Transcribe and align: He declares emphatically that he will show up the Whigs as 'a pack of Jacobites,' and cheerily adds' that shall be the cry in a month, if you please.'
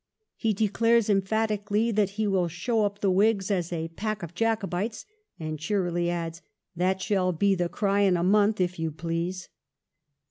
He 0.35 0.51
declares 0.55 1.11
emphatically 1.11 1.91
that 1.91 2.09
he 2.17 2.25
will 2.25 2.47
show 2.47 2.85
up 2.85 3.01
the 3.01 3.11
Whigs 3.11 3.51
as 3.51 3.71
'a 3.71 3.89
pack 3.89 4.23
of 4.23 4.33
Jacobites,' 4.33 5.05
and 5.39 5.59
cheerily 5.59 6.09
adds' 6.09 6.41
that 6.75 6.99
shall 6.99 7.31
be 7.31 7.53
the 7.53 7.69
cry 7.69 7.99
in 7.99 8.17
a 8.17 8.23
month, 8.23 8.59
if 8.59 8.79
you 8.79 8.89
please.' 8.89 9.47